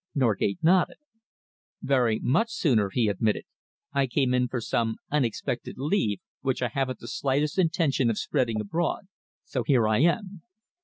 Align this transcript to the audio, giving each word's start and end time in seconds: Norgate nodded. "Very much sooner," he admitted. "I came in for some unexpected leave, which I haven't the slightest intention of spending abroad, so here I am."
Norgate 0.15 0.57
nodded. 0.63 0.97
"Very 1.83 2.17
much 2.19 2.49
sooner," 2.51 2.89
he 2.91 3.07
admitted. 3.07 3.43
"I 3.93 4.07
came 4.07 4.33
in 4.33 4.47
for 4.47 4.59
some 4.59 4.95
unexpected 5.11 5.77
leave, 5.77 6.17
which 6.41 6.63
I 6.63 6.69
haven't 6.69 6.97
the 6.97 7.07
slightest 7.07 7.59
intention 7.59 8.09
of 8.09 8.17
spending 8.17 8.59
abroad, 8.59 9.07
so 9.43 9.61
here 9.63 9.87
I 9.87 9.99
am." 9.99 10.41